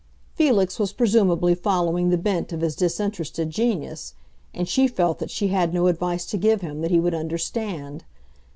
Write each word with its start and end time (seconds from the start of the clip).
Felix 0.33 0.79
was 0.79 0.93
presumably 0.93 1.53
following 1.53 2.09
the 2.09 2.17
bent 2.17 2.51
of 2.51 2.61
his 2.61 2.75
disinterested 2.75 3.51
genius, 3.51 4.15
and 4.51 4.67
she 4.67 4.87
felt 4.87 5.19
that 5.19 5.29
she 5.29 5.49
had 5.49 5.75
no 5.75 5.85
advice 5.85 6.25
to 6.25 6.37
give 6.39 6.61
him 6.61 6.81
that 6.81 6.89
he 6.89 6.99
would 6.99 7.13
understand. 7.13 8.03